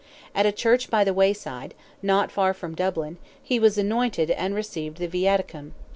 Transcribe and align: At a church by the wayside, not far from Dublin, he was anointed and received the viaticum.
At 0.33 0.47
a 0.47 0.51
church 0.51 0.89
by 0.89 1.03
the 1.03 1.13
wayside, 1.13 1.75
not 2.01 2.31
far 2.31 2.55
from 2.55 2.73
Dublin, 2.73 3.17
he 3.39 3.59
was 3.59 3.77
anointed 3.77 4.31
and 4.31 4.55
received 4.55 4.97
the 4.97 5.05
viaticum. 5.07 5.75